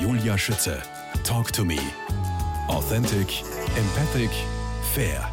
[0.00, 0.82] Julia Schütze.
[1.24, 1.78] Talk to me.
[2.68, 3.42] Authentic,
[3.76, 4.30] empathic,
[4.94, 5.30] fair.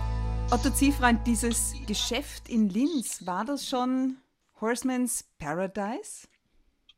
[0.52, 4.18] Otto Ziefreund, dieses Geschäft in Linz, war das schon
[4.60, 6.28] Horseman's Paradise?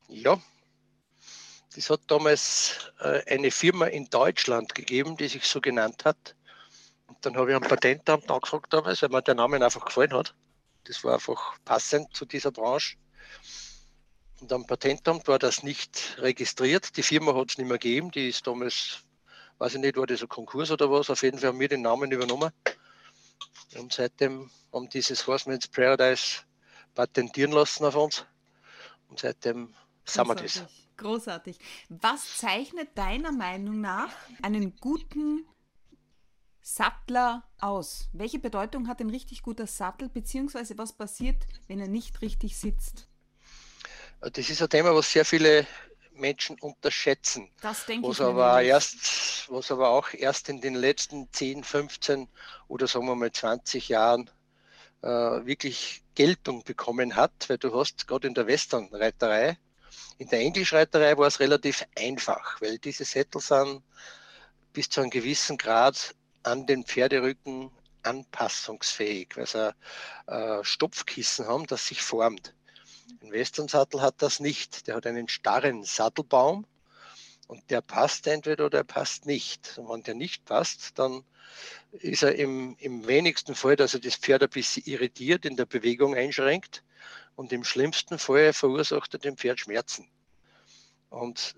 [0.08, 0.40] Ja,
[1.76, 6.36] das hat damals äh, eine Firma in Deutschland gegeben, die sich so genannt hat.
[7.06, 10.34] Und dann habe ich am Patentamt angefragt damals, weil mir der Name einfach gefallen hat.
[10.86, 12.98] Das war einfach passend zu dieser Branche.
[14.42, 16.96] Und am Patentamt war das nicht registriert.
[16.96, 18.12] Die Firma hat es nicht mehr gegeben.
[18.12, 19.04] Die ist damals,
[19.58, 21.10] weiß ich nicht, war das ein Konkurs oder was.
[21.10, 22.52] Auf jeden Fall haben wir den Namen übernommen.
[23.76, 26.42] Und seitdem haben dieses Horseman's Paradise
[26.96, 28.26] patentieren lassen auf uns.
[29.10, 29.74] Und seitdem
[30.06, 30.64] sind wir das.
[30.98, 31.58] Großartig.
[31.90, 34.12] Was zeichnet deiner Meinung nach
[34.42, 35.46] einen guten
[36.62, 38.10] Sattler aus?
[38.14, 43.09] Welche Bedeutung hat ein richtig guter Sattel, beziehungsweise was passiert, wenn er nicht richtig sitzt?
[44.22, 45.66] Das ist ein Thema, was sehr viele
[46.14, 47.50] Menschen unterschätzen.
[47.62, 48.26] Das denke was ich.
[48.26, 52.28] Aber erst, was aber auch erst in den letzten 10, 15
[52.68, 54.30] oder sagen wir mal 20 Jahren
[55.02, 59.58] äh, wirklich Geltung bekommen hat, weil du hast gerade in der Westernreiterei,
[60.18, 63.82] in der Englischreiterei war es relativ einfach, weil diese Sättel sind
[64.74, 66.14] bis zu einem gewissen Grad
[66.44, 67.72] an den Pferderücken
[68.04, 69.74] anpassungsfähig, weil sie
[70.28, 72.54] ein äh, Stopfkissen haben, das sich formt.
[73.22, 74.88] Ein Western-Sattel hat das nicht.
[74.88, 76.66] Der hat einen starren Sattelbaum
[77.48, 79.78] und der passt entweder oder er passt nicht.
[79.78, 81.24] Und wenn der nicht passt, dann
[81.92, 85.66] ist er im, im wenigsten Fall, dass er das Pferd ein bisschen irritiert, in der
[85.66, 86.84] Bewegung einschränkt
[87.36, 90.08] und im schlimmsten Fall verursacht er dem Pferd Schmerzen.
[91.10, 91.56] Und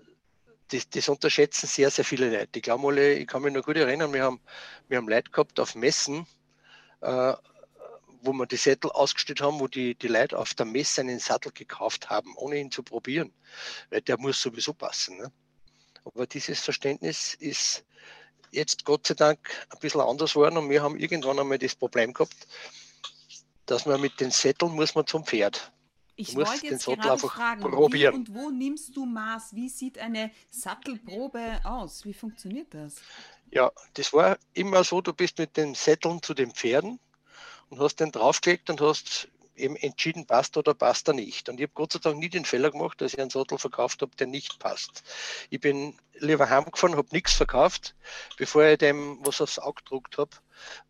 [0.68, 2.58] das, das, unterschätzen sehr, sehr viele Leute.
[2.58, 4.40] Ich glaube ich kann mich noch gut erinnern, wir haben,
[4.88, 6.26] wir haben Leute gehabt auf Messen,
[7.02, 7.34] äh,
[8.22, 11.52] wo wir die Sättel ausgestellt haben, wo die, die Leute auf der Messe einen Sattel
[11.52, 13.32] gekauft haben, ohne ihn zu probieren,
[13.90, 15.18] weil der muss sowieso passen.
[15.18, 15.32] Ne?
[16.04, 17.84] Aber dieses Verständnis ist
[18.50, 19.38] jetzt Gott sei Dank
[19.70, 22.46] ein bisschen anders geworden und wir haben irgendwann einmal das Problem gehabt,
[23.66, 25.72] dass man mit den Sätteln muss man zum Pferd.
[26.14, 28.14] Ich wollte jetzt gerade fragen, probieren.
[28.14, 29.54] wie und wo nimmst du Maß?
[29.54, 32.04] Wie sieht eine Sattelprobe aus?
[32.04, 32.96] Wie funktioniert das?
[33.50, 37.00] Ja, das war immer so, du bist mit den Sätteln zu den Pferden
[37.72, 41.48] und hast den draufgelegt und hast eben entschieden, passt oder passt er nicht.
[41.48, 44.02] Und ich habe Gott sei Dank nie den Fehler gemacht, dass ich einen Sattel verkauft
[44.02, 45.02] habe, der nicht passt.
[45.48, 47.94] Ich bin lieber heimgefahren, habe nichts verkauft,
[48.36, 50.30] bevor ich dem was aufs Auge gedruckt habe,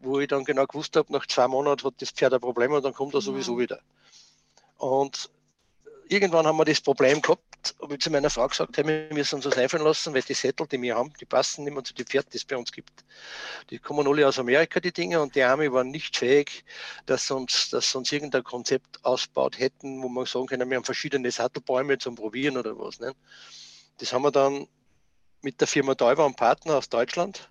[0.00, 2.84] wo ich dann genau gewusst habe, nach zwei Monaten hat das Pferd ein Problem und
[2.84, 3.78] dann kommt er sowieso wieder.
[4.76, 5.30] Und
[6.08, 7.44] irgendwann haben wir das Problem gehabt,
[7.80, 10.34] habe ich zu meiner Frau gesagt, hey, wir müssen uns das einfallen lassen, weil die
[10.34, 12.72] Sättel, die wir haben, die passen nicht mehr zu den Pferden, die es bei uns
[12.72, 13.04] gibt.
[13.70, 16.64] Die kommen alle aus Amerika, die Dinge, und die Arme waren nicht fähig,
[17.06, 21.30] dass uns, dass uns irgendein Konzept ausbaut hätten, wo man sagen können, wir haben verschiedene
[21.30, 23.00] Sattelbäume zum Probieren oder was.
[23.00, 23.14] Ne?
[23.98, 24.66] Das haben wir dann
[25.42, 27.48] mit der Firma Däuber und Partner aus Deutschland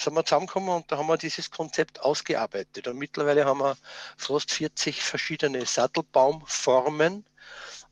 [0.00, 2.86] sind wir zusammengekommen und da haben wir dieses Konzept ausgearbeitet.
[2.86, 3.76] Und mittlerweile haben wir
[4.16, 7.24] fast 40 verschiedene Sattelbaumformen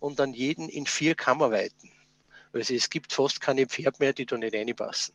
[0.06, 1.90] und an jeden in vier Kammerweiten.
[2.52, 5.14] Also es gibt fast keine Pferd mehr, die da nicht reinpassen.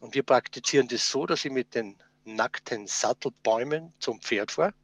[0.00, 4.74] Und wir praktizieren das so, dass ich mit den nackten Sattelbäumen zum Pferd fahre,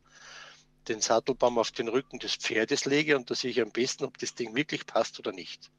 [0.89, 4.17] den Sattelbaum auf den Rücken des Pferdes lege und da sehe ich am besten, ob
[4.19, 5.71] das Ding wirklich passt oder nicht.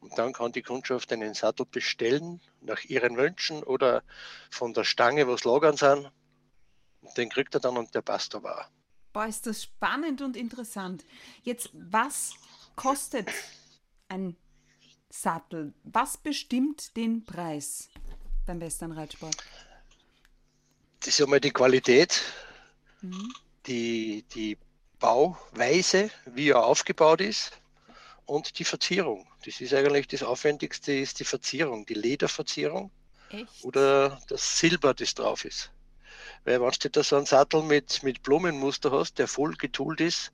[0.00, 4.02] Und dann kann die Kundschaft einen Sattel bestellen nach ihren Wünschen oder
[4.50, 6.10] von der Stange, was lagern sind.
[7.18, 8.70] Den kriegt er dann und der passt aber auch.
[9.12, 11.04] Boah, ist das spannend und interessant.
[11.42, 12.34] Jetzt, was
[12.78, 13.28] kostet
[14.08, 14.36] ein
[15.10, 15.74] Sattel?
[15.82, 17.88] Was bestimmt den Preis
[18.46, 19.36] beim Westernreitsport?
[21.00, 22.22] Das ist einmal die Qualität,
[23.02, 23.34] mhm.
[23.66, 24.56] die, die
[25.00, 27.52] Bauweise, wie er aufgebaut ist
[28.26, 29.26] und die Verzierung.
[29.44, 32.90] Das ist eigentlich das Aufwendigste, ist die Verzierung, die Lederverzierung
[33.30, 33.64] Echt?
[33.64, 35.72] oder das Silber, das drauf ist.
[36.44, 40.32] Weil wenn du da so einen Sattel mit, mit Blumenmuster hast, der voll getoolt ist,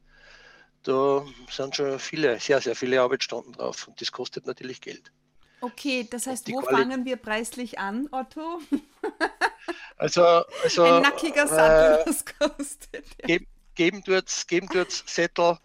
[0.84, 5.10] da sind schon viele, sehr, sehr viele Arbeitsstunden drauf und das kostet natürlich Geld.
[5.60, 8.60] Okay, das heißt, wo Quali fangen wir preislich an, Otto?
[9.96, 10.22] also,
[10.62, 13.18] also ein nackiger Sattel, äh, was kostet?
[13.18, 15.58] Geben, geben dort, geben dort Sättel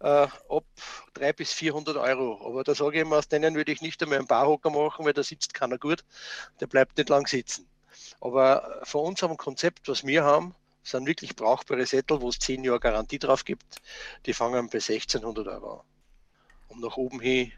[0.00, 0.06] äh,
[0.48, 0.64] ab
[1.14, 2.46] 300 bis 400 Euro.
[2.46, 5.12] Aber da sage ich immer, aus denen würde ich nicht einmal einen Barhocker machen, weil
[5.12, 6.04] da sitzt keiner gut,
[6.60, 7.68] der bleibt nicht lang sitzen.
[8.20, 10.54] Aber von unserem Konzept, was wir haben,
[10.90, 13.80] sind wirklich brauchbare Sättel, wo es 10 Jahre Garantie drauf gibt,
[14.24, 15.86] die fangen bei 1600 Euro an.
[16.68, 17.52] Und nach oben hin,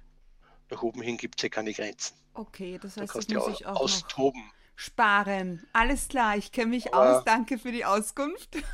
[0.71, 2.15] nach oben hin gibt es ja keine Grenzen.
[2.35, 4.51] Okay, das heißt, da das muss ich auch austoben.
[4.77, 5.67] sparen.
[5.73, 7.25] Alles klar, ich kenne mich Aber aus.
[7.25, 8.57] Danke für die Auskunft.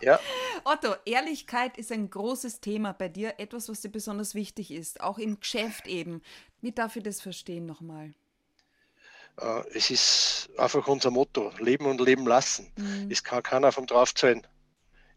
[0.00, 0.20] Ja.
[0.62, 5.18] Otto, Ehrlichkeit ist ein großes Thema bei dir, etwas, was dir besonders wichtig ist, auch
[5.18, 6.22] im Geschäft eben.
[6.60, 8.14] Wie darf ich das verstehen nochmal?
[9.40, 12.72] Äh, es ist einfach unser Motto, leben und leben lassen.
[12.76, 13.10] Mhm.
[13.10, 14.46] Es kann keiner vom Draufzahlen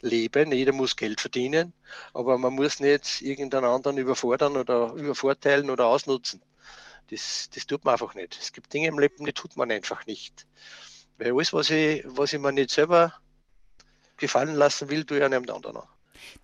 [0.02, 1.74] leben, jeder muss Geld verdienen,
[2.14, 6.42] aber man muss nicht irgendeinen anderen überfordern oder übervorteilen oder ausnutzen.
[7.10, 8.38] Das, das tut man einfach nicht.
[8.42, 10.48] Es gibt Dinge im Leben, die tut man einfach nicht.
[11.18, 13.14] Weil alles, was ich, was ich mir nicht selber
[14.18, 15.88] gefallen lassen will, tue ich einem anderen an.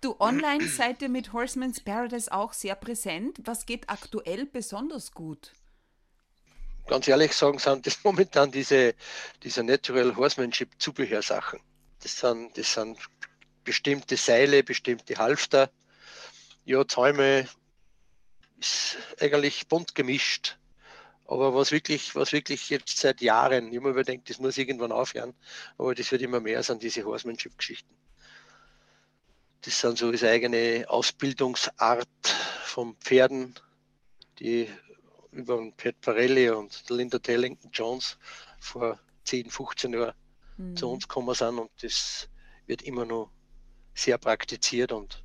[0.00, 3.38] Du, online seid ihr mit Horseman's Paradise auch sehr präsent.
[3.44, 5.52] Was geht aktuell besonders gut?
[6.88, 8.94] Ganz ehrlich sagen, sind das momentan diese,
[9.42, 11.60] diese Natural Horsemanship Zubehörsachen.
[12.02, 12.98] Das sind, das sind
[13.62, 15.70] bestimmte Seile, bestimmte Halfter,
[16.64, 17.46] ja, Zäume,
[18.58, 20.56] ist eigentlich bunt gemischt.
[21.26, 25.34] Aber was wirklich, was wirklich jetzt seit Jahren, mir überdenkt, das muss irgendwann aufhören,
[25.76, 27.94] aber das wird immer mehr, sind diese Horsemanship-Geschichten.
[29.60, 32.08] Das sind so diese eigene Ausbildungsart
[32.64, 33.54] von Pferden,
[34.38, 34.70] die
[35.32, 38.18] über Pat Parelli und Linda Tellington Jones
[38.58, 40.14] vor 10, 15 Jahren
[40.56, 40.76] mhm.
[40.76, 42.28] zu uns gekommen sind und das
[42.66, 43.30] wird immer noch
[43.94, 45.22] sehr praktiziert und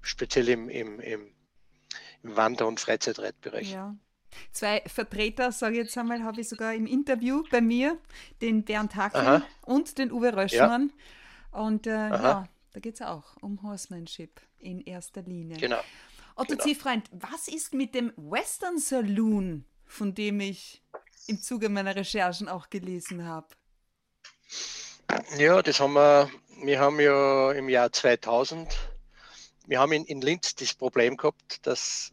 [0.00, 1.34] speziell im, im, im,
[2.22, 3.72] im Wander- und Freizeitreitbereich.
[3.72, 3.96] Ja.
[4.50, 7.98] Zwei Vertreter, sage ich jetzt einmal, habe ich sogar im Interview bei mir,
[8.40, 10.92] den Bernd Hackel und den Uwe Röschmann.
[11.52, 11.60] Ja.
[11.60, 15.56] Und äh, ja, da geht es auch um Horsemanship in erster Linie.
[15.58, 15.80] Genau.
[16.36, 16.64] Otto genau.
[16.64, 20.82] Ziefreund, was ist mit dem Western Saloon, von dem ich
[21.26, 23.48] im Zuge meiner Recherchen auch gelesen habe?
[25.38, 26.30] Ja, das haben wir,
[26.62, 28.76] wir haben ja im Jahr 2000,
[29.66, 32.12] wir haben in, in Linz das Problem gehabt, dass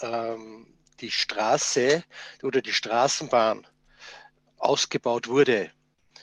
[0.00, 0.66] ähm,
[1.00, 2.02] die Straße
[2.42, 3.66] oder die Straßenbahn
[4.58, 5.70] ausgebaut wurde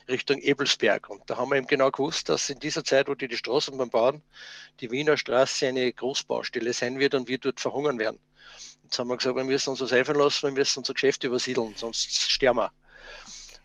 [0.09, 1.09] Richtung Ebelsberg.
[1.09, 3.89] Und da haben wir eben genau gewusst, dass in dieser Zeit, wo die die Straßenbahn
[3.89, 4.21] bauen,
[4.79, 8.19] die Wiener Straße eine Großbaustelle sein wird und wir dort verhungern werden.
[8.83, 11.75] Jetzt haben wir gesagt, wir müssen uns das helfen lassen, wir müssen unser Geschäft übersiedeln,
[11.77, 12.71] sonst sterben wir.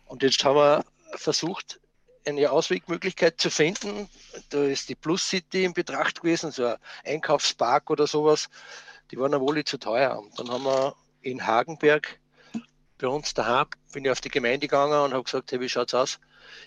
[0.05, 0.85] Und jetzt haben wir
[1.17, 1.79] versucht,
[2.25, 4.09] eine Auswegmöglichkeit zu finden.
[4.49, 8.49] Da ist die Plus City in Betracht gewesen, so ein Einkaufspark oder sowas.
[9.11, 10.19] Die waren wohl zu teuer.
[10.19, 12.19] Und dann haben wir in Hagenberg
[12.97, 15.93] bei uns daheim, bin ich auf die Gemeinde gegangen und habe gesagt, hey, wie schaut's
[15.93, 16.19] aus?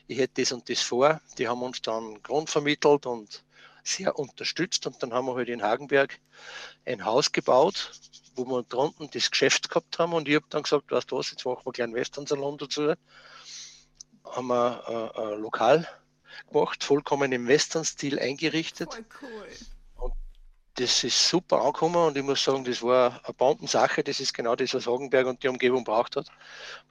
[0.06, 1.20] Ich hätte das und das vor.
[1.38, 3.44] Die haben uns dann Grund vermittelt und
[3.84, 4.86] sehr unterstützt.
[4.86, 6.18] Und dann haben wir halt in Hagenberg
[6.84, 7.92] ein Haus gebaut,
[8.34, 10.12] wo wir drunten das Geschäft gehabt haben.
[10.12, 12.94] Und ich habe dann gesagt, weißt du was, jetzt machen wir einen kleinen Western-Salon dazu
[14.30, 15.88] haben wir äh, ein Lokal
[16.50, 18.92] gemacht, vollkommen im Western-Stil eingerichtet.
[18.94, 19.48] Voll cool.
[20.78, 24.04] Das ist super angekommen und ich muss sagen, das war eine Bombensache.
[24.04, 26.28] Das ist genau das, was Hagenberg und die Umgebung braucht hat.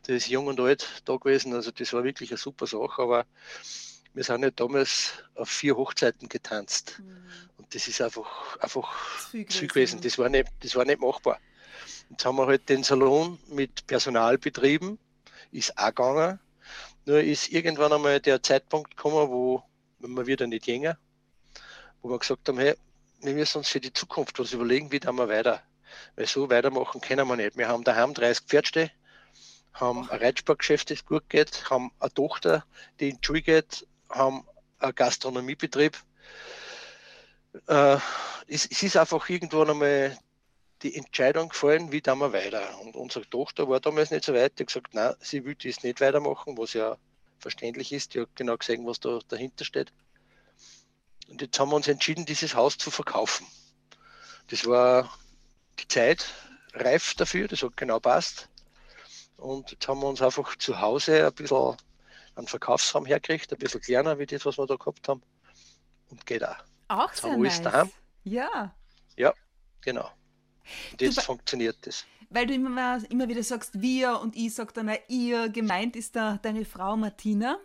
[0.04, 3.26] Das ist jung und alt da gewesen, also das war wirklich eine super Sache, aber
[4.14, 7.00] wir sind ja damals auf vier Hochzeiten getanzt.
[7.00, 7.30] Mhm.
[7.56, 8.94] Und das ist einfach, einfach
[9.32, 10.02] zu gewesen.
[10.02, 11.40] Das war, nicht, das war nicht machbar.
[12.10, 15.00] Jetzt haben wir halt den Salon mit Personal betrieben,
[15.54, 16.42] ist auch gegangen.
[17.06, 19.64] Nur ist irgendwann einmal der Zeitpunkt gekommen, wo
[20.00, 20.98] wir wieder nicht jünger,
[22.02, 22.76] wo wir gesagt haben, hey,
[23.22, 25.62] wir müssen uns für die Zukunft was überlegen, wie tun wir weiter.
[26.16, 27.58] Weil so weitermachen können wir nicht.
[27.58, 28.92] Wir haben daheim 30 Pferdste,
[29.74, 32.66] haben ein Reitsportgeschäft, das gut geht, haben eine Tochter,
[33.00, 34.46] die in die Schule geht, haben
[34.80, 35.98] einen Gastronomiebetrieb.
[37.68, 37.98] Äh,
[38.48, 40.18] es, es, ist einfach irgendwann einmal
[40.84, 42.80] die Entscheidung gefallen, wie tun wir weiter.
[42.82, 45.84] Und unsere Tochter war damals nicht so weit, die hat gesagt, nein, sie will das
[45.84, 46.98] nicht weitermachen, was ja
[47.40, 48.14] verständlich ist.
[48.14, 49.92] Die hat genau gesehen, was da dahinter steht.
[51.30, 53.46] Und jetzt haben wir uns entschieden, dieses Haus zu verkaufen.
[54.50, 55.10] Das war
[55.80, 56.26] die Zeit
[56.74, 58.50] reif dafür, das hat genau passt.
[59.38, 61.76] Und jetzt haben wir uns einfach zu Hause ein bisschen
[62.36, 65.22] einen Verkaufsraum hergekriegt, ein bisschen kleiner wie das, was wir da gehabt haben.
[66.10, 66.56] Und geht auch.
[66.88, 67.62] Auch jetzt sehr nice.
[67.62, 67.92] Daheim.
[68.24, 68.76] Ja.
[69.18, 69.34] Ja,
[69.82, 70.10] genau.
[70.92, 72.06] Und jetzt du, funktioniert das.
[72.30, 75.50] Weil du immer, immer wieder sagst, wir und ich sage dann ihr.
[75.50, 77.58] Gemeint ist da deine Frau Martina,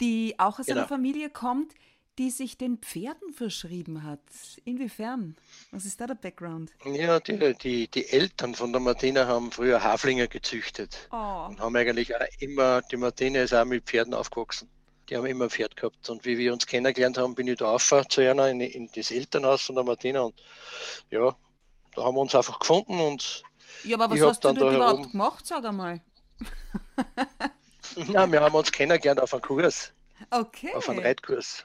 [0.00, 0.80] die auch aus genau.
[0.80, 1.74] einer Familie kommt,
[2.18, 4.20] die sich den Pferden verschrieben hat.
[4.64, 5.36] Inwiefern?
[5.70, 6.72] Was ist da der Background?
[6.84, 11.08] Ja, die, die, die Eltern von der Martina haben früher Haflinger gezüchtet.
[11.12, 11.46] Oh.
[11.48, 14.68] Und haben eigentlich auch immer, die Martina ist auch mit Pferden aufgewachsen.
[15.08, 16.10] Die haben immer ein Pferd gehabt.
[16.10, 19.10] Und wie wir uns kennengelernt haben, bin ich da auf zu einer in, in das
[19.10, 20.22] Elternhaus von der Martina.
[20.22, 20.34] Und
[21.10, 21.34] ja,
[21.94, 23.42] da haben wir uns einfach gefunden und.
[23.84, 26.00] Ja, aber was hast du dort überhaupt gemacht, sag einmal?
[27.96, 29.92] Nein, wir haben uns kennengelernt auf einem Kurs.
[30.30, 30.74] Okay.
[30.74, 31.64] Auf einem Reitkurs.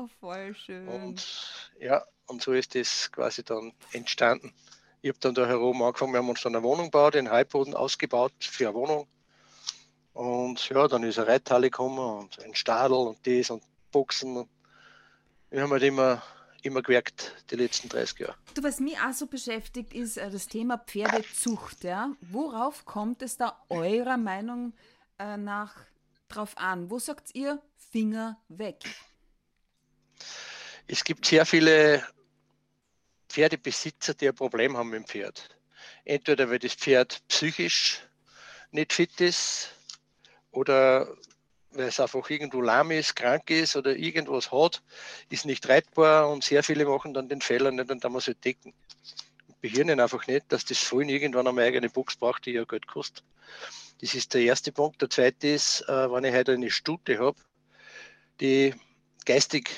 [0.00, 0.88] Oh, voll schön.
[0.88, 4.54] Und ja, und so ist das quasi dann entstanden.
[5.02, 7.74] Ich habe dann da herum angefangen, wir haben uns dann eine Wohnung gebaut, den Halbboden
[7.74, 9.06] ausgebaut für eine Wohnung.
[10.14, 14.48] Und ja, dann ist eine Reithalle gekommen und ein Stadel und das und Boxen.
[15.50, 16.22] Wir haben halt immer,
[16.62, 18.36] immer gewerkt, die letzten 30 Jahre.
[18.54, 21.84] Du, was mich auch so beschäftigt, ist äh, das Thema Pferdezucht.
[21.84, 22.12] Ja?
[22.22, 24.72] Worauf kommt es da eurer Meinung
[25.18, 25.74] äh, nach
[26.28, 26.90] drauf an?
[26.90, 28.78] Wo sagt ihr Finger weg?
[30.86, 32.04] Es gibt sehr viele
[33.28, 35.56] Pferdebesitzer, die ein Problem haben mit dem Pferd.
[36.04, 38.00] Entweder weil das Pferd psychisch
[38.72, 39.70] nicht fit ist
[40.50, 41.08] oder
[41.72, 44.82] weil es einfach irgendwo lahm ist, krank ist oder irgendwas hat,
[45.28, 48.44] ist nicht reitbar und sehr viele machen dann den Fehler nicht und dann muss halt
[48.44, 48.74] decken.
[49.60, 53.24] Behirnen einfach nicht, dass das Fallen irgendwann eine eigene Box braucht, die ja Geld kostet.
[54.00, 55.02] Das ist der erste Punkt.
[55.02, 57.36] Der zweite ist, äh, wenn ich heute eine Stute habe,
[58.40, 58.74] die
[59.26, 59.70] geistig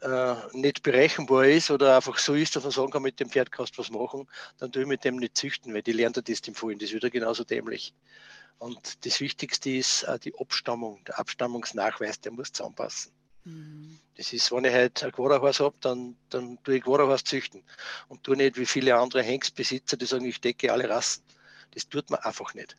[0.00, 3.52] äh, nicht berechenbar ist oder einfach so ist, dass man sagen kann, mit dem Pferd
[3.52, 4.28] kannst du was machen,
[4.58, 6.78] dann tue ich mit dem nicht züchten, weil die lernt er das dem Fallen.
[6.78, 7.94] Das ist wieder genauso dämlich.
[8.58, 13.12] Und das Wichtigste ist äh, die Abstammung, der Abstammungsnachweis, der muss zusammenpassen.
[13.44, 13.98] Mhm.
[14.16, 17.62] Das ist, wenn ich halt ein Quaderhaus habe, dann, dann tue ich Quaderhaus züchten
[18.08, 21.22] und tue nicht wie viele andere Hengstbesitzer, die sagen, ich decke alle Rassen.
[21.72, 22.76] Das tut man einfach nicht.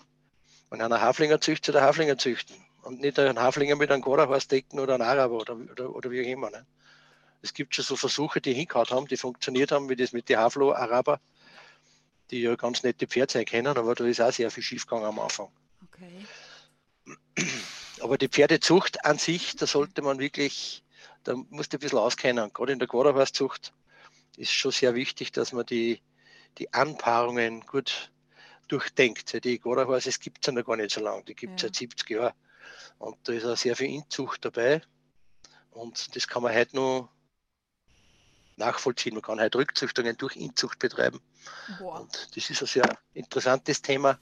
[0.69, 4.47] Wenn einer Haflinger züchtet, soll der Haflinger züchten und nicht einen Haflinger mit einem Quaderhaus
[4.47, 6.51] decken oder einem Araber oder, oder, oder wie auch immer.
[6.51, 6.65] Ne?
[7.41, 10.37] Es gibt schon so Versuche, die hingehauen haben, die funktioniert haben, wie das mit den
[10.37, 11.19] Haflo-Araber,
[12.29, 15.49] die ja ganz nette Pferde kennen, aber da ist auch sehr viel schiefgegangen am Anfang.
[15.87, 16.25] Okay.
[18.01, 20.83] Aber die Pferdezucht an sich, da sollte man wirklich,
[21.23, 22.51] da muss du ein bisschen auskennen.
[22.53, 23.73] Gerade in der Quaderhorstzucht
[24.37, 26.01] ist schon sehr wichtig, dass man die,
[26.57, 28.11] die Anpaarungen gut
[28.67, 29.43] durchdenkt.
[29.43, 31.67] Die Quaderhorse gibt es ja noch gar nicht so lange, die gibt es ja.
[31.67, 32.33] seit 70 Jahren.
[32.97, 34.81] Und da ist auch sehr viel Inzucht dabei.
[35.71, 37.09] Und das kann man heute noch
[38.57, 39.13] nachvollziehen.
[39.13, 41.21] Man kann halt Rückzüchtungen durch Inzucht betreiben.
[41.79, 42.01] Boah.
[42.01, 44.19] Und das ist ein sehr interessantes Thema.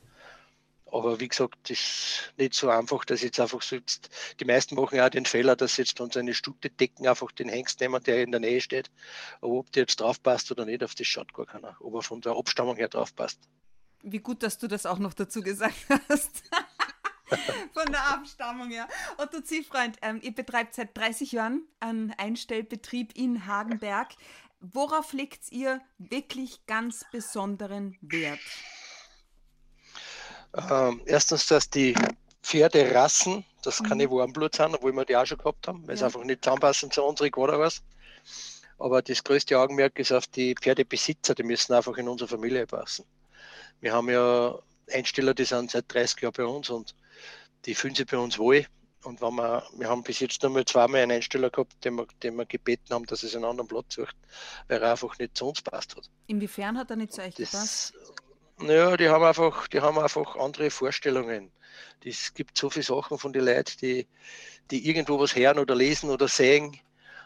[0.92, 4.10] Aber wie gesagt, das ist nicht so einfach, dass jetzt einfach so jetzt,
[4.40, 7.80] die meisten machen ja den Fehler, dass jetzt dann seine Stute decken, einfach den Hengst
[7.80, 8.90] nehmen, der in der Nähe steht.
[9.42, 11.76] Aber ob der jetzt drauf passt oder nicht, auf das schaut gar keiner.
[11.80, 13.40] Ob er von der Abstammung her drauf passt.
[14.02, 15.76] Wie gut, dass du das auch noch dazu gesagt
[16.10, 16.44] hast.
[17.74, 18.88] von der Abstammung, ja.
[19.18, 24.10] Otto Ziehfreund, ähm, ihr betreibt seit 30 Jahren einen Einstellbetrieb in Hagenberg.
[24.60, 28.40] Worauf legt ihr wirklich ganz besonderen Wert?
[30.70, 31.96] Ähm, erstens, dass die
[32.42, 33.86] Pferderassen, das mhm.
[33.86, 35.98] keine Warmblut sind, obwohl wir die auch schon gehabt haben, weil ja.
[35.98, 37.82] sie einfach nicht zusammenpassen zu unseren Quaderhorse.
[38.80, 43.06] Aber das größte Augenmerk ist auf die Pferdebesitzer, die müssen einfach in unsere Familie passen.
[43.82, 44.58] Wir haben ja
[44.92, 46.96] Einsteller, die sind seit 30 Jahren bei uns und
[47.66, 48.66] die fühlen sich bei uns wohl.
[49.04, 52.08] Und wenn wir, wir haben bis jetzt nur mal zweimal einen Einsteller gehabt, den wir,
[52.22, 54.16] den wir gebeten haben, dass er einen anderen Platz sucht,
[54.68, 56.10] weil er einfach nicht zu uns passt hat.
[56.28, 57.94] Inwiefern hat er nicht zu euch gepasst?
[58.58, 61.50] Naja, die haben einfach, die haben einfach andere Vorstellungen.
[62.04, 64.08] Es gibt so viele Sachen von den Leuten, die,
[64.70, 66.78] die irgendwo was hören oder lesen oder sehen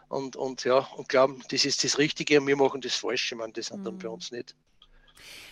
[0.10, 3.36] und, und ja, und glauben, das ist das Richtige und wir machen das Falsche.
[3.36, 4.13] Man, das sind dann bei mhm.
[4.13, 4.56] uns nicht,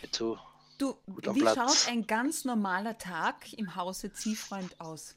[0.01, 0.38] nicht so.
[0.81, 1.55] Du, wie Platz.
[1.55, 5.15] schaut ein ganz normaler Tag im Hause Ziehfreund aus?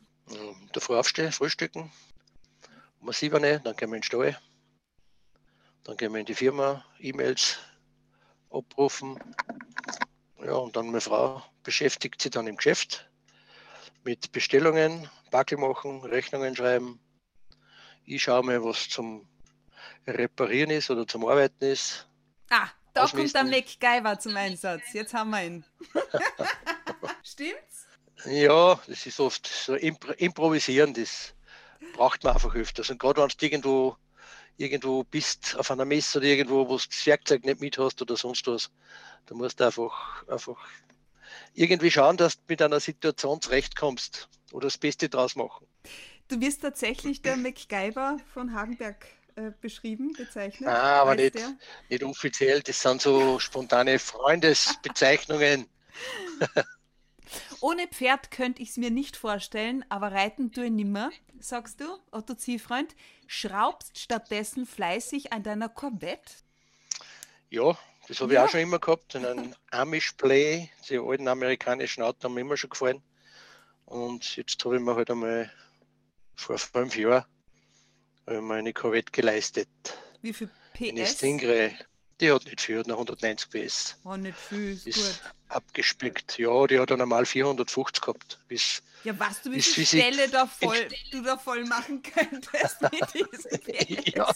[0.74, 1.90] Da früh aufstehen, frühstücken,
[3.00, 4.38] um sieben, dann gehen wir in den Stall,
[5.84, 7.56] dann gehen wir in die Firma, E-Mails
[8.50, 9.18] abrufen,
[10.44, 13.10] ja, und dann meine Frau beschäftigt sich dann im Geschäft
[14.02, 17.00] mit Bestellungen, Backel machen, Rechnungen schreiben.
[18.04, 19.26] Ich schaue mal, was zum
[20.06, 22.06] Reparieren ist oder zum Arbeiten ist.
[22.50, 24.92] Ah, da kommt der MacGyver zum Einsatz.
[24.92, 25.64] Jetzt haben wir ihn.
[27.22, 27.86] Stimmt's?
[28.26, 31.34] Ja, das ist oft so Impro improvisieren, das
[31.94, 32.88] braucht man einfach öfters.
[32.88, 33.96] Und gerade wenn du irgendwo,
[34.56, 38.16] irgendwo bist, auf einer Messe oder irgendwo, wo du das Werkzeug nicht mit hast oder
[38.16, 38.70] sonst was,
[39.26, 40.58] Du musst einfach, einfach
[41.54, 45.66] irgendwie schauen, dass du mit einer Situation zurechtkommst oder das Beste draus machen.
[46.28, 49.06] Du wirst tatsächlich der MacGyver von Hagenberg
[49.36, 50.68] äh, beschrieben, bezeichnet.
[50.68, 51.36] Ah, aber nicht,
[51.88, 55.66] nicht offiziell, das sind so spontane Freundesbezeichnungen.
[57.60, 61.10] Ohne Pferd könnte ich es mir nicht vorstellen, aber reiten tue ich nimmer,
[61.40, 62.94] sagst du, Otto Ziehfreund.
[63.26, 66.32] Schraubst stattdessen fleißig an deiner Corvette?
[67.50, 68.42] Ja, das habe ja.
[68.42, 69.14] ich auch schon immer gehabt.
[69.14, 73.02] In einem Amish Play, die alten amerikanischen Autos haben mir immer schon gefallen.
[73.86, 75.50] Und jetzt habe ich mir halt einmal
[76.36, 77.24] vor fünf Jahren
[78.26, 79.68] eine Corvette geleistet.
[80.22, 80.88] Wie viel PS?
[80.90, 81.76] Eine Stingray.
[82.20, 83.96] Die hat nicht viel, hat noch 190 PS.
[84.04, 85.32] Oh, nicht viel, ist, ist gut.
[85.48, 86.38] abgespeckt.
[86.38, 88.38] Ja, die hat dann normal 450 gehabt.
[88.46, 93.14] Bis, ja, weißt du, wie viel Stelle da voll, du da voll machen könntest mit
[93.14, 94.14] diesem PS?
[94.14, 94.32] ja.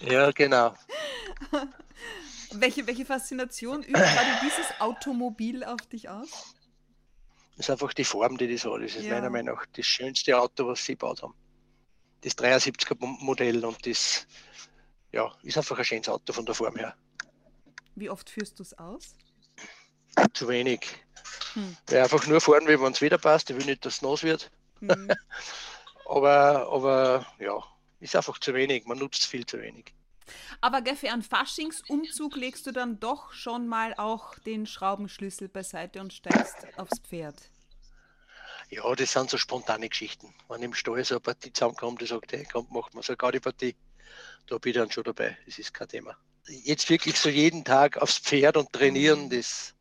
[0.00, 0.74] ja, genau.
[2.56, 6.54] Welche, welche Faszination übt gerade dieses Automobil auf dich aus?
[7.56, 8.80] Das ist einfach die Form, die das hat.
[8.80, 9.14] Das ist ja.
[9.14, 11.34] meiner Meinung nach das schönste Auto, was sie gebaut haben.
[12.24, 14.26] Das 73er Modell und das,
[15.12, 16.96] ja, ist einfach ein schönes Auto von der Form her.
[17.96, 19.14] Wie oft führst du es aus?
[20.32, 20.80] Zu wenig.
[21.52, 21.76] Hm.
[21.86, 23.50] Weil einfach nur fahren will, wenn es wieder passt.
[23.50, 24.50] Ich will nicht, dass es nass wird.
[24.80, 25.10] Hm.
[26.08, 27.62] aber, aber ja,
[28.00, 28.86] ist einfach zu wenig.
[28.86, 29.92] Man nutzt viel zu wenig.
[30.62, 36.00] Aber gell, für einen Faschingsumzug legst du dann doch schon mal auch den Schraubenschlüssel beiseite
[36.00, 37.50] und steigst aufs Pferd.
[38.74, 40.34] Ja, das sind so spontane Geschichten.
[40.48, 43.40] Wenn im Stall so eine Partie zusammenkommt, die sagt, hey, komm, machen wir so eine
[43.40, 43.76] Partie,
[44.48, 45.38] da bin ich dann schon dabei.
[45.46, 46.16] Das ist kein Thema.
[46.48, 49.30] Jetzt wirklich so jeden Tag aufs Pferd und trainieren, Mhm.
[49.30, 49.74] das,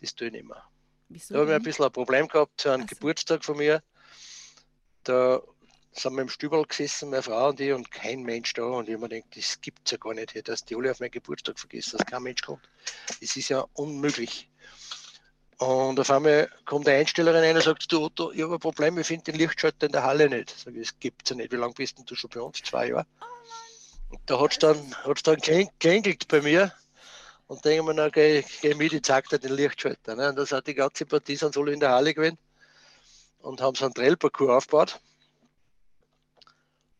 [0.00, 0.64] das tue ich nicht mehr.
[1.08, 1.34] Wieso?
[1.34, 2.94] Da habe ich ein bisschen ein Problem gehabt zu einem Ach so.
[2.96, 3.82] Geburtstag von mir.
[5.04, 5.40] Da
[5.92, 8.64] sind wir im Stübel gesessen, meine Frau und ich, und kein Mensch da.
[8.64, 11.00] Und ich habe mir gedacht, das gibt es ja gar nicht, dass die alle auf
[11.00, 12.68] meinen Geburtstag vergessen, dass kein Mensch kommt.
[13.20, 14.47] Das ist ja unmöglich.
[15.58, 18.96] Und auf einmal kommt eine Einstellerin rein und sagt, du Otto, ich habe ein Problem,
[18.98, 20.54] ich finde den Lichtschalter in der Halle nicht.
[20.56, 21.50] Sag ich, das gibt es ja nicht.
[21.50, 22.62] Wie lange bist denn du schon bei uns?
[22.62, 23.06] Zwei Jahre.
[24.10, 26.72] Und da hat es dann, hat's dann klingelt bei mir.
[27.48, 30.14] Und denke mir, na, geh, geh mit, ich zeig dir den Lichtschalter.
[30.14, 30.28] Ne?
[30.28, 32.38] Und da sind die ganze Partie sind alle in der Halle gewesen
[33.40, 35.00] und haben so einen Trailparcours aufgebaut.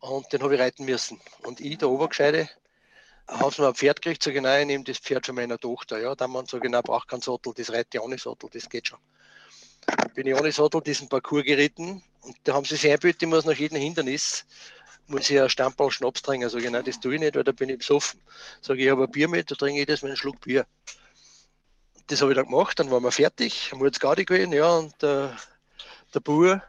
[0.01, 1.21] Und den habe ich reiten müssen.
[1.45, 2.49] Und ich, der Obergescheide,
[3.31, 6.01] mir ein Pferd gekriegt, sage ich, nein, ich nehme das Pferd von meiner Tochter.
[6.01, 8.89] Ja, dann sage ich, nein, braucht keinen Sattel, das reite ich ohne Sattel, das geht
[8.89, 8.99] schon.
[10.15, 13.45] Bin ich ohne Sattel diesen Parcours geritten und da haben sie sich eingebüht, ich muss
[13.45, 14.45] nach jedem Hindernis
[15.09, 16.49] muss ich ein Stamperl Schnaps trinken.
[16.49, 18.21] Sag ich, nein, das tue ich nicht, weil da bin ich besoffen.
[18.61, 20.67] Sage ich, ich habe ein Bier mit, da trinke ich jedes Mal einen Schluck Bier.
[22.07, 24.77] Das habe ich dann gemacht, dann waren wir fertig, haben wir jetzt Gaudi gewesen, ja,
[24.77, 25.37] und der,
[26.15, 26.63] der Bauer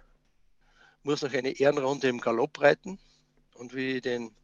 [1.03, 2.99] muss noch eine Ehrenrunde im Galopp reiten.
[3.55, 4.35] Und wie ich den,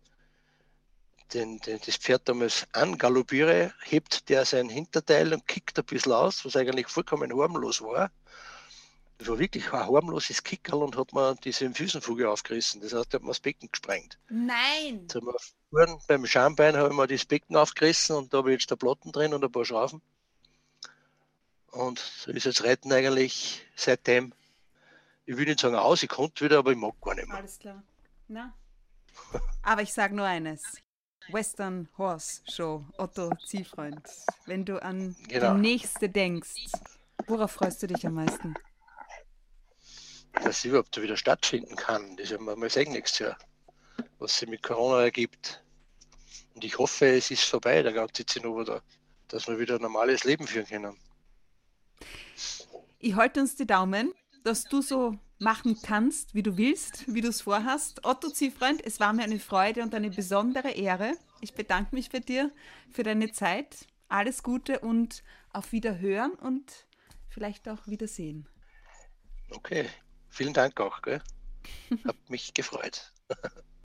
[1.33, 6.45] den, den, das Pferd damals angaloppiere, hebt der sein Hinterteil und kickt ein bisschen aus,
[6.45, 8.11] was eigentlich vollkommen harmlos war.
[9.17, 12.81] Das war wirklich ein harmloses Kickerl und hat mir diese Füßenfuge aufgerissen.
[12.81, 14.19] Das heißt, er hat mir das Becken gesprengt.
[14.29, 15.01] Nein!
[15.03, 15.35] Jetzt haben wir
[15.69, 18.75] vorhin beim Schambein habe ich mir das Becken aufgerissen und da habe ich jetzt der
[18.75, 20.01] Platten drin und ein paar Schrauben.
[21.71, 24.33] Und so ist jetzt Reiten eigentlich seitdem,
[25.25, 27.37] ich will nicht sagen aus, ich konnte wieder, aber ich mag gar nicht mehr.
[27.37, 27.83] Alles klar.
[28.27, 28.53] Na?
[29.61, 30.61] Aber ich sage nur eines.
[31.29, 34.01] Western Horse Show, Otto Ziehfreund.
[34.45, 35.55] Wenn du an Genau.
[35.55, 36.67] die nächste denkst,
[37.27, 38.53] worauf freust du dich am meisten?
[40.43, 43.37] Dass sie überhaupt wieder stattfinden kann, das werden wir mal sehen nächstes Jahr,
[44.19, 45.63] was sich mit Corona ergibt.
[46.53, 48.81] Und ich hoffe, es ist vorbei, der ganze Zinnober da,
[49.29, 50.97] dass wir wieder ein normales Leben führen können.
[52.99, 57.29] Ich halte uns die Daumen, dass du so machen kannst, wie du willst, wie du
[57.29, 58.05] es vorhast.
[58.05, 61.13] Otto Ziehfreund, es war mir eine Freude und eine besondere Ehre.
[61.41, 62.51] Ich bedanke mich bei dir
[62.91, 63.87] für deine Zeit.
[64.07, 66.85] Alles Gute und auf Wiederhören und
[67.27, 68.47] vielleicht auch Wiedersehen.
[69.51, 69.89] Okay,
[70.29, 71.21] vielen Dank auch, gell?
[72.05, 73.11] Hat mich gefreut.